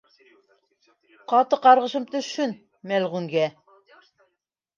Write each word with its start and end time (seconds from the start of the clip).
—Ҡаты 1.33 1.59
ҡарғышым 1.65 2.07
төшһөн, 2.15 2.57
мәлғүнгә. 2.93 3.45